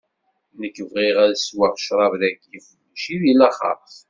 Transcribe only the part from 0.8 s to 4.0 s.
bɣiɣ ad sweɣ ccrab dagi, mačči deg laxeṛt.